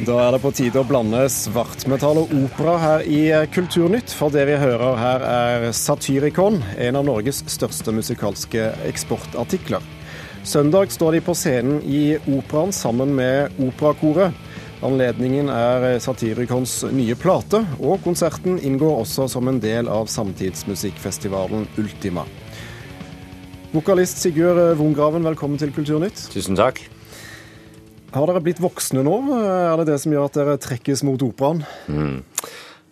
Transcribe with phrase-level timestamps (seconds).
[0.00, 3.18] Da er det på tide å blande svartmetall og opera her i
[3.52, 4.14] Kulturnytt.
[4.16, 9.84] For det vi hører her er Satyricon, en av Norges største musikalske eksportartikler.
[10.40, 14.32] Søndag står de på scenen i Operaen sammen med Operakoret.
[14.80, 22.24] Anledningen er Satyricons nye plate, og konserten inngår også som en del av samtidsmusikkfestivalen Ultima.
[23.76, 26.24] Vokalist Sigurd Wongraven, velkommen til Kulturnytt.
[26.32, 26.80] Tusen takk.
[28.10, 29.16] Har dere blitt voksne nå?
[29.38, 31.62] Er det det som gjør at dere trekkes mot operaen?
[31.86, 32.20] Mm.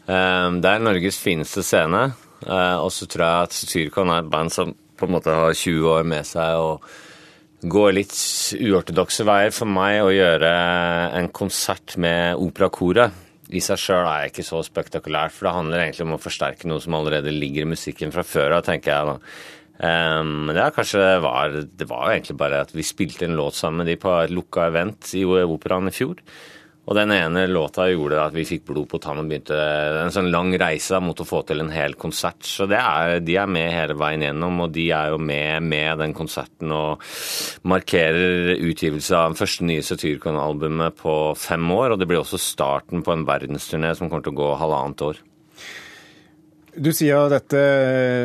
[0.07, 2.07] Det er Norges fineste scene.
[2.47, 5.55] Eh, og så tror jeg at Satyricon er et band som på en måte har
[5.55, 6.87] 20 år med seg og
[7.69, 8.15] går litt
[8.55, 10.51] uortodokse veier for meg å gjøre
[11.19, 13.25] en konsert med operakoret.
[13.49, 16.83] I seg sjøl er ikke så spektakulært, for det handler egentlig om å forsterke noe
[16.85, 19.09] som allerede ligger i musikken fra før av, tenker jeg.
[19.09, 19.17] da.
[19.79, 20.85] Um, men det,
[21.23, 24.33] var, det var egentlig bare at vi spilte en låt sammen med de på et
[24.35, 26.23] lukka event i Operaen i fjor.
[26.89, 29.57] Og den ene låta gjorde at vi fikk blod på tann og begynte
[30.01, 32.41] en sånn lang reise mot å få til en hel konsert.
[32.49, 36.17] Så er, de er med hele veien gjennom, og de er jo med med den
[36.17, 37.05] konserten og
[37.69, 41.93] markerer utgivelse av første nye Satyricon-albumet på fem år.
[41.93, 45.21] Og det blir også starten på en verdensturné som kommer til å gå halvannet år.
[46.77, 47.61] Du sier at dette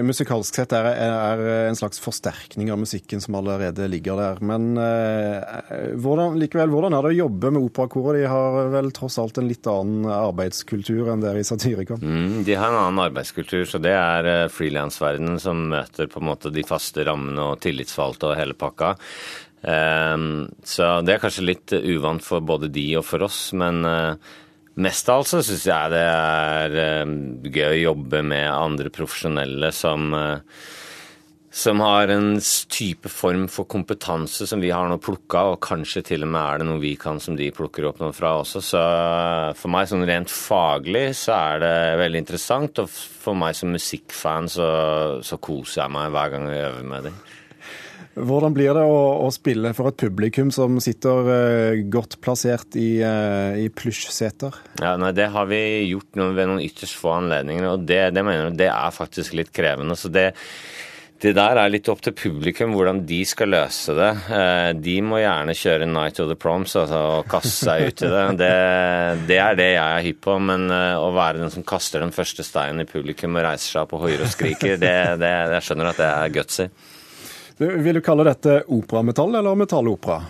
[0.04, 4.42] musikalsk sett er, er, en slags forsterkning av musikken som allerede ligger der.
[4.44, 8.20] Men eh, hvordan, likevel, hvordan er det å jobbe med operakoret?
[8.20, 12.04] De har vel tross alt en litt annen arbeidskultur enn dere i Satyricon?
[12.04, 16.30] Mm, de har en annen arbeidskultur, så det er eh, frilansverdenen som møter på en
[16.34, 18.94] måte de faste rammene og tillitsvalgte og hele pakka.
[19.64, 20.30] Eh,
[20.68, 24.34] så det er kanskje litt uvant for både de og for oss, men eh,
[24.76, 27.12] Mest av alt så syns jeg det er eh,
[27.46, 30.64] gøy å jobbe med andre profesjonelle som, eh,
[31.54, 32.40] som har en
[32.74, 36.64] type form for kompetanse som vi har nå plukka, og kanskje til og med er
[36.64, 38.64] det noe vi kan som de plukker opp noe fra også.
[38.66, 43.54] Så eh, for meg sånn rent faglig så er det veldig interessant, og for meg
[43.60, 44.72] som musikkfan så,
[45.22, 47.22] så koser jeg meg hver gang jeg øver med dem.
[48.14, 53.02] Hvordan blir det å, å, spille for et publikum som sitter uh, godt plassert i,
[53.02, 54.54] uh, i plysjseter?
[54.84, 58.26] Ja, nei, Det har vi gjort noe, ved noen ytterst få anledninger, og det, det
[58.26, 59.98] mener det er faktisk litt krevende.
[59.98, 60.32] så det
[61.24, 64.10] det der er litt opp til publikum hvordan de skal løse det.
[64.36, 68.10] Eh, de må gjerne kjøre 'Night of the Proms' altså, og kaste seg ut i
[68.12, 68.24] det.
[68.42, 68.50] det.
[69.30, 69.38] det.
[69.40, 72.84] er det jeg er hypp på, men å være den som kaster den første steinen
[72.84, 76.04] i publikum og reiser seg opp og hoier og skriker, det, det, jeg skjønner at
[76.04, 76.68] det er gutsy.
[77.84, 80.22] Vil du kalle dette operametall eller metallopera?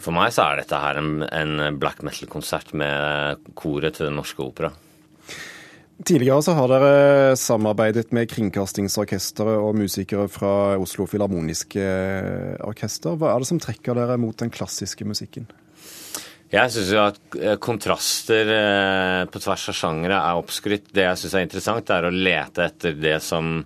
[0.00, 4.40] For meg så er dette her en, en black metal-konsert med koret til Den norske
[4.44, 4.72] opera.
[6.00, 6.92] Tidligere så har dere
[7.36, 11.84] samarbeidet med Kringkastingsorkesteret og musikere fra Oslo Filharmoniske
[12.64, 13.18] Orkester.
[13.20, 15.50] Hva er det som trekker dere mot den klassiske musikken?
[16.50, 20.88] Jeg syns at eh, kontraster eh, på tvers av sjangere er oppskrytt.
[20.90, 23.60] Det jeg syns er interessant, er å lete etter det som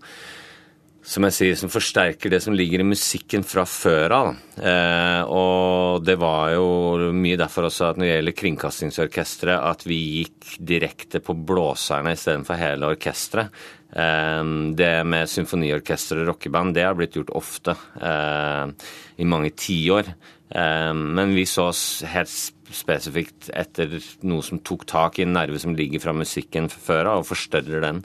[1.04, 4.28] som jeg sier, som forsterker det som ligger i musikken fra før av.
[4.56, 9.98] Eh, og det var jo mye derfor også at når det gjelder Kringkastingsorkesteret, at vi
[10.22, 13.53] gikk direkte på blåserne istedenfor hele orkesteret.
[13.92, 14.41] Eh,
[14.81, 18.72] det med symfoniorkester og rockeband, det har blitt gjort ofte eh,
[19.21, 20.09] i mange tiår.
[20.56, 22.32] Eh, men vi så oss helt
[22.75, 23.92] spesifikt etter
[24.25, 27.28] noe som tok tak i en nerve som ligger fra musikken fra før av, og
[27.28, 28.00] forstørrer den.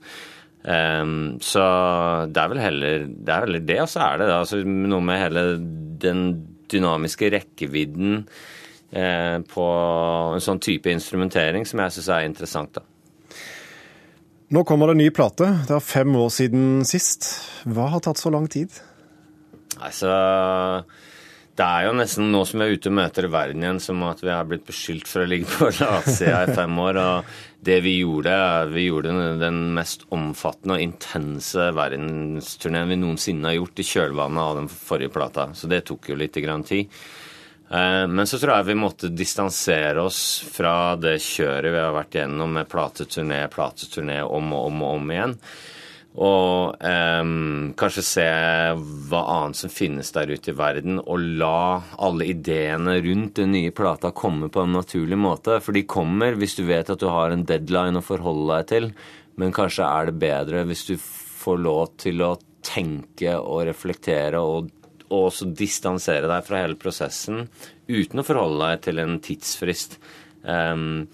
[0.60, 1.64] Um, så
[2.28, 5.00] det er vel heller det, er vel det og så er det da, altså, noe
[5.08, 5.44] med hele
[6.04, 6.26] den
[6.70, 8.18] dynamiske rekkevidden
[8.92, 9.68] eh, på
[10.36, 12.80] en sånn type instrumentering som jeg syns er interessant.
[12.80, 12.84] da.
[14.54, 15.48] Nå kommer det en ny plate.
[15.70, 17.32] Det er fem år siden sist.
[17.70, 18.74] Hva har tatt så lang tid?
[19.80, 20.10] Altså,
[21.60, 24.22] det er jo nesten nå som vi er ute og møter verden igjen, som at
[24.24, 27.00] vi har blitt beskyldt for å ligge på latsida i fem år.
[27.04, 28.36] Og det vi gjorde,
[28.72, 34.62] vi gjorde den mest omfattende og intense verdensturneen vi noensinne har gjort i kjølvannet av
[34.62, 35.50] den forrige plata.
[35.52, 36.88] Så det tok jo litt grann tid.
[37.70, 42.22] Eh, men så tror jeg vi måtte distansere oss fra det kjøret vi har vært
[42.22, 45.36] gjennom med plateturné, plateturné om og om og om igjen.
[46.18, 48.26] Og um, kanskje se
[49.12, 53.74] hva annet som finnes der ute i verden, og la alle ideene rundt den nye
[53.76, 55.60] plata komme på en naturlig måte.
[55.62, 58.92] For de kommer hvis du vet at du har en deadline å forholde deg til.
[59.40, 62.34] Men kanskje er det bedre hvis du får lov til å
[62.66, 64.74] tenke og reflektere og,
[65.08, 67.46] og også distansere deg fra hele prosessen
[67.88, 69.96] uten å forholde deg til en tidsfrist.
[70.44, 71.08] Um,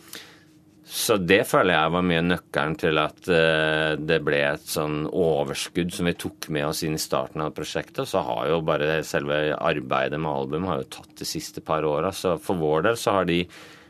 [0.86, 5.94] så det føler jeg var mye nøkkelen til at uh, det ble et sånn overskudd
[5.96, 8.06] som vi tok med oss inn i starten av prosjektet.
[8.06, 12.12] Så har jo bare selve arbeidet med album har jo tatt de siste par åra.
[12.14, 13.42] Så for vår del så har de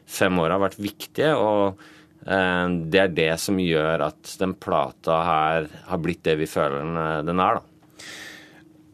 [0.08, 1.34] fem åra vært viktige.
[1.36, 1.82] og
[2.24, 6.80] eh, det er det som gjør at den plata her har blitt det vi føler
[6.80, 7.60] den, den er.
[7.60, 8.08] da.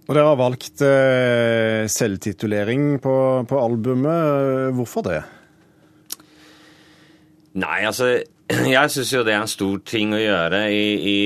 [0.08, 3.14] Og Dere har valgt eh, selvtitulering på,
[3.46, 4.74] på albumet.
[4.80, 5.22] Hvorfor det?
[7.60, 8.14] Nei, altså
[8.76, 10.62] jeg syns jo det er en stor ting å gjøre.
[10.72, 11.18] I, I,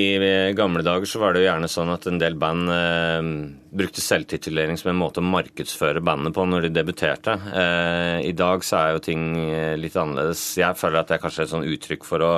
[0.58, 3.30] gamle dager så var det jo gjerne sånn at en del band eh,
[3.76, 7.38] brukte selvtitulering som en måte å markedsføre bandet på når de debuterte.
[7.62, 10.44] Eh, I dag så er jo ting eh, litt annerledes.
[10.62, 12.34] Jeg føler at det er kanskje et sånn uttrykk for å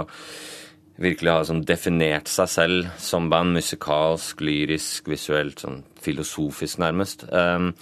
[0.97, 3.55] virkelig ha sånn definert seg selv som band.
[3.57, 7.27] Musikalsk, lyrisk, visuelt, sånn filosofisk nærmest.
[7.29, 7.73] Um,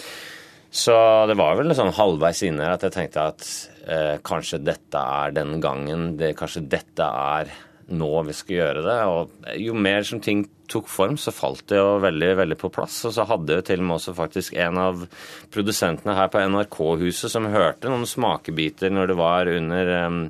[0.76, 0.96] så
[1.30, 3.46] det var vel sånn halvveis inne at jeg tenkte at
[3.88, 7.54] eh, kanskje dette er den gangen, det, kanskje dette er
[7.96, 8.98] nå vi skal gjøre det.
[9.08, 12.98] Og jo mer som ting tok form, så falt det jo veldig veldig på plass.
[13.08, 15.06] Og så hadde jo til og med også faktisk en av
[15.54, 20.24] produsentene her på NRK-huset som hørte noen smakebiter når det var under um,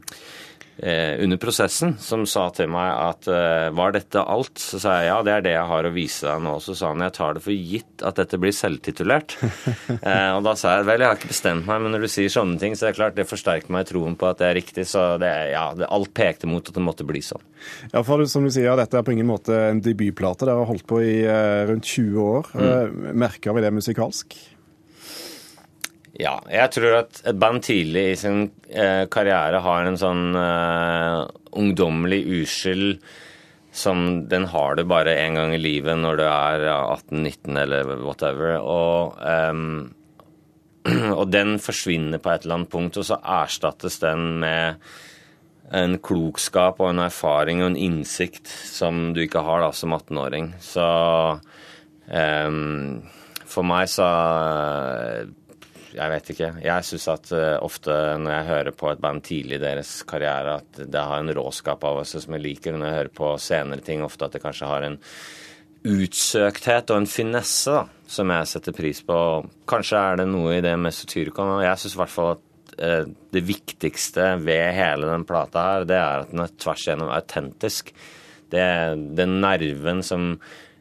[0.78, 4.60] under prosessen som sa til meg at eh, var dette alt?
[4.60, 6.56] Så sa jeg ja, det er det jeg har å vise deg nå.
[6.64, 9.38] Så sa han jeg tar det for gitt at dette blir selvtitulert.
[10.10, 12.34] eh, og da sa jeg vel, jeg har ikke bestemt meg, men når du sier
[12.34, 14.60] sånne ting, så er det klart det forsterker meg i troen på at det er
[14.60, 14.88] riktig.
[14.92, 17.44] Så det, ja, det, alt pekte mot at det måtte bli sånn.
[17.94, 20.48] Ja, for som du sier, dette er på ingen måte en debutplate.
[20.48, 22.52] Dere har holdt på i eh, rundt 20 år.
[22.54, 22.68] Mm.
[22.68, 24.38] Eh, merker vi det musikalsk?
[26.16, 31.24] Ja, jeg tror at et band tidlig i sin eh, karriere har en sånn eh,
[31.60, 33.02] ungdommelig uskyld
[33.76, 38.56] som den har du bare én gang i livet når du er 18-19 eller whatever.
[38.64, 44.80] Og, eh, og den forsvinner på et eller annet punkt, og så erstattes den med
[45.76, 50.54] en klokskap og en erfaring og en innsikt som du ikke har da som 18-åring.
[50.64, 50.86] Så
[52.06, 53.02] um,
[53.50, 54.06] for meg så
[55.96, 56.50] jeg vet ikke.
[56.64, 60.58] Jeg syns at uh, ofte når jeg hører på et band tidlig i deres karriere,
[60.60, 62.76] at det har en råskap av seg som jeg liker.
[62.76, 64.98] Når jeg hører på senere ting, ofte at det kanskje har en
[65.86, 69.20] utsøkthet og en finesse da, som jeg setter pris på.
[69.70, 71.56] Kanskje er det noe i det med Satyricon.
[71.64, 76.00] Jeg syns i hvert fall at uh, det viktigste ved hele den plata her, det
[76.02, 77.96] er at den er tvers igjennom autentisk.
[78.52, 78.68] Det,
[79.18, 80.36] den nerven som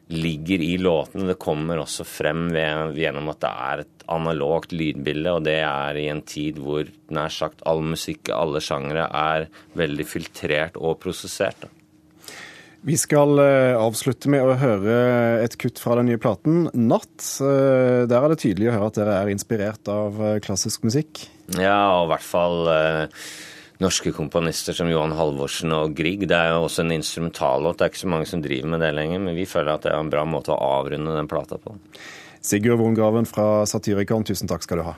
[0.07, 1.27] ligger i låtene.
[1.31, 5.97] Det kommer også frem ved, gjennom at det er et analogt lydbilde, og det er
[5.97, 9.47] i en tid hvor nær sagt all musikk, alle sjangere, er
[9.77, 11.65] veldig filtrert og prosessert.
[12.85, 14.95] Vi skal eh, avslutte med å høre
[15.41, 17.25] et kutt fra den nye platen, 'Natt'.
[17.41, 21.23] Eh, der er det tydelig å høre at dere er inspirert av eh, klassisk musikk?
[21.57, 22.69] Ja, og i hvert fall
[23.83, 26.27] norske komponister som Johan Halvorsen og Grieg.
[26.29, 27.79] Det er jo også en instrumentallåt.
[27.79, 29.93] Det er ikke så mange som driver med det lenger, men vi føler at det
[29.93, 31.75] er en bra måte å avrunde den plata på.
[32.45, 34.95] Sigurd Vongraven fra Satyricon, tusen takk skal du ha.